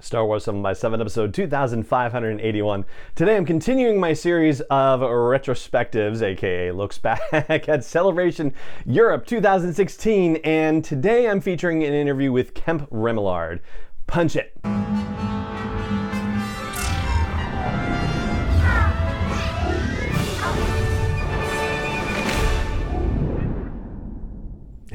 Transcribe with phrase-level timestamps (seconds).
[0.00, 2.84] Star Wars 7 by 7 episode 2581.
[3.16, 6.98] Today I'm continuing my series of retrospectives, aka looks
[7.32, 8.54] back at Celebration
[8.86, 13.60] Europe 2016, and today I'm featuring an interview with Kemp Remillard.
[14.06, 14.56] Punch it!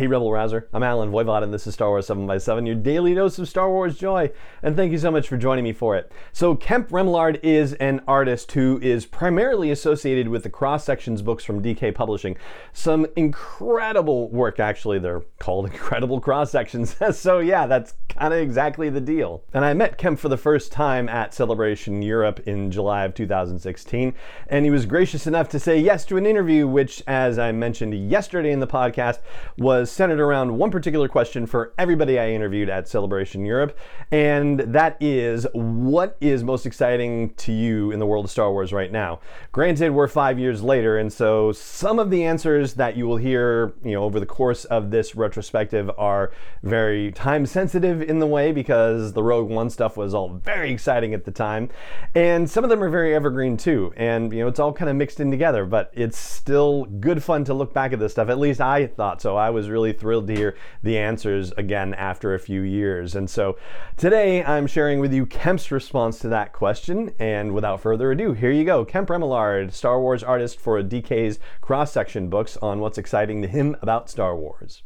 [0.00, 2.74] Hey Rebel Rouser, I'm Allen Voivod and this is Star Wars 7 by 7 your
[2.74, 4.30] daily dose of Star Wars joy,
[4.62, 6.10] and thank you so much for joining me for it.
[6.32, 11.44] So Kemp Remillard is an artist who is primarily associated with the Cross Sections books
[11.44, 12.38] from DK Publishing.
[12.72, 18.88] Some incredible work, actually, they're called Incredible Cross Sections, so yeah, that's kind of exactly
[18.88, 19.44] the deal.
[19.52, 24.14] And I met Kemp for the first time at Celebration Europe in July of 2016,
[24.48, 28.08] and he was gracious enough to say yes to an interview, which, as I mentioned
[28.10, 29.18] yesterday in the podcast,
[29.58, 33.76] was centered around one particular question for everybody I interviewed at Celebration Europe,
[34.10, 38.72] and that is what is most exciting to you in the world of Star Wars
[38.72, 39.20] right now?
[39.52, 43.72] Granted, we're five years later, and so some of the answers that you will hear,
[43.82, 48.52] you know, over the course of this retrospective are very time sensitive in the way
[48.52, 51.70] because the Rogue One stuff was all very exciting at the time,
[52.14, 54.96] and some of them are very evergreen too, and you know, it's all kind of
[54.96, 58.28] mixed in together, but it's still good fun to look back at this stuff.
[58.28, 59.36] At least I thought so.
[59.36, 63.16] I was really thrilled to hear the answers again after a few years.
[63.16, 63.56] And so
[63.96, 67.14] today I'm sharing with you Kemp's response to that question.
[67.18, 68.84] And without further ado, here you go.
[68.84, 73.76] Kemp Remillard, Star Wars artist for DK's cross section books on what's exciting to him
[73.82, 74.82] about Star Wars.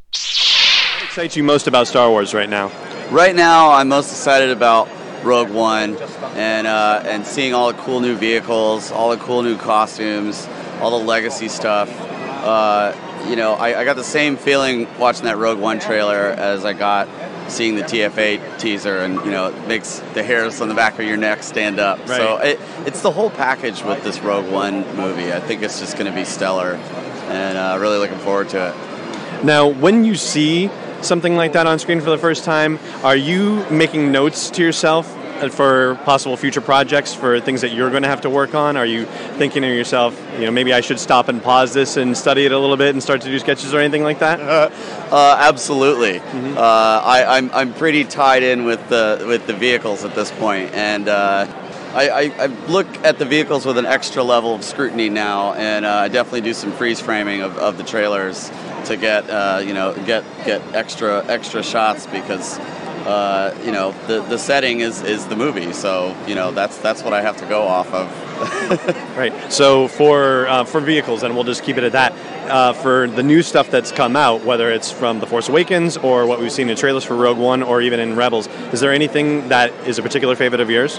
[0.94, 2.70] What excites you most about Star Wars right now?
[3.10, 4.88] Right now, I'm most excited about
[5.24, 5.96] Rogue One
[6.34, 10.46] and uh, and seeing all the cool new vehicles, all the cool new costumes,
[10.80, 11.90] all the legacy stuff.
[12.00, 12.92] Uh,
[13.28, 16.72] you know, I, I, got the same feeling watching that Rogue One trailer as I
[16.72, 17.08] got
[17.48, 21.06] seeing the TFA teaser, and you know, it makes the hairs on the back of
[21.06, 21.98] your neck stand up.
[22.00, 22.08] Right.
[22.08, 25.32] So it, it's the whole package with this Rogue One movie.
[25.32, 29.44] I think it's just going to be stellar, and uh, really looking forward to it.
[29.44, 30.70] Now, when you see
[31.02, 35.14] something like that on screen for the first time, are you making notes to yourself
[35.50, 38.76] for possible future projects for things that you're going to have to work on?
[38.76, 39.06] Are you
[39.36, 42.52] thinking to yourself, you know, maybe I should stop and pause this and study it
[42.52, 44.40] a little bit and start to do sketches or anything like that?
[44.40, 44.70] Uh,
[45.14, 46.20] uh, absolutely.
[46.20, 46.56] Mm-hmm.
[46.56, 50.30] Uh, I, am I'm, I'm pretty tied in with the with the vehicles at this
[50.32, 51.08] point, and.
[51.08, 51.60] Uh,
[51.94, 55.84] I, I, I, look at the vehicles with an extra level of scrutiny now, and
[55.84, 58.50] uh, I definitely do some freeze framing of, of the trailers
[58.86, 62.58] to get uh, you know get get extra extra shots because
[63.04, 65.72] uh, you know, the, the setting is, is the movie.
[65.72, 69.16] So, you know, that's that's what I have to go off of.
[69.16, 69.52] right.
[69.52, 72.12] So for uh, for vehicles, and we'll just keep it at that.
[72.44, 76.26] Uh, for the new stuff that's come out, whether it's from The Force Awakens or
[76.26, 79.48] what we've seen in trailers for Rogue One or even in Rebels, is there anything
[79.48, 80.98] that is a particular favorite of yours?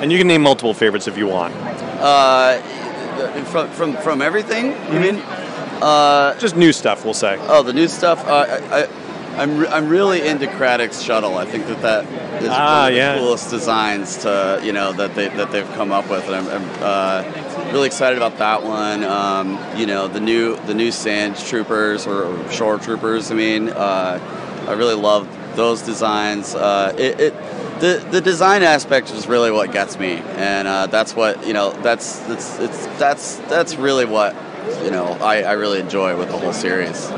[0.00, 1.54] And you can name multiple favorites if you want.
[1.54, 2.60] Uh,
[3.44, 5.02] from, from, from everything, you mm-hmm.
[5.02, 5.16] mean?
[5.82, 7.36] Uh, just new stuff, we'll say.
[7.48, 8.26] Oh, the new stuff.
[8.26, 9.05] Uh, I,
[9.36, 11.36] I'm, re- I'm really into Krennic's shuttle.
[11.36, 12.04] I think that that
[12.42, 13.18] is ah, one of the yeah.
[13.18, 16.68] coolest designs to you know that they that they've come up with, and I'm, I'm
[16.82, 19.04] uh, really excited about that one.
[19.04, 23.30] Um, you know, the new the new Sand Troopers or, or Shore Troopers.
[23.30, 24.18] I mean, uh,
[24.68, 26.54] I really love those designs.
[26.54, 27.34] Uh, it, it
[27.80, 31.72] the, the design aspect is really what gets me, and uh, that's what you know.
[31.82, 34.34] That's that's it's that's that's really what
[34.82, 37.10] you know I, I really enjoy with the whole series.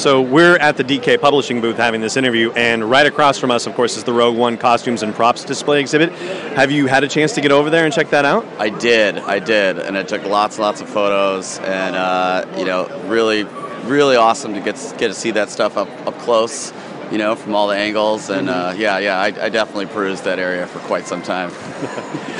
[0.00, 3.66] So we're at the DK Publishing booth having this interview, and right across from us,
[3.66, 6.10] of course, is the Rogue One costumes and props display exhibit.
[6.54, 8.46] Have you had a chance to get over there and check that out?
[8.58, 12.64] I did, I did, and I took lots, and lots of photos, and uh, you
[12.64, 13.44] know, really,
[13.84, 16.72] really awesome to get get to see that stuff up up close
[17.12, 18.30] you know, from all the angles.
[18.30, 21.50] And uh, yeah, yeah, I, I, definitely perused that area for quite some time.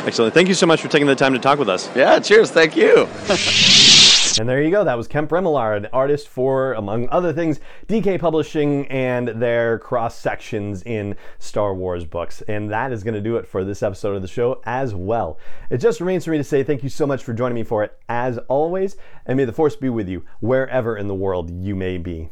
[0.07, 0.33] Excellent.
[0.33, 1.95] Thank you so much for taking the time to talk with us.
[1.95, 2.53] Yeah, cheers.
[2.53, 3.09] Thank you.
[4.41, 4.85] And there you go.
[4.85, 10.17] That was Kemp Remillard, an artist for, among other things, DK Publishing and their cross
[10.17, 12.41] sections in Star Wars books.
[12.49, 15.39] And that is going to do it for this episode of the show as well.
[15.69, 17.85] It just remains for me to say thank you so much for joining me for
[17.85, 18.97] it, as always.
[19.27, 22.31] And may the Force be with you wherever in the world you may be.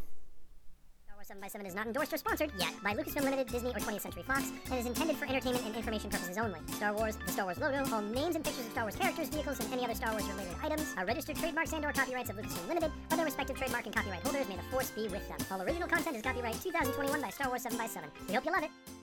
[1.39, 4.01] 7 by Seven is not endorsed or sponsored yet by Lucasfilm Limited, Disney, or 20th
[4.01, 6.59] Century Fox, and is intended for entertainment and information purposes only.
[6.73, 9.59] Star Wars, the Star Wars logo, all names and pictures of Star Wars characters, vehicles,
[9.59, 12.67] and any other Star Wars related items are registered trademarks and or copyrights of Lucasfilm
[12.67, 14.47] Limited, or their respective trademark and copyright holders.
[14.49, 15.37] May the force be with them.
[15.51, 18.51] All original content is copyright 2021 by Star Wars 7 by 7 We hope you
[18.51, 18.98] love it.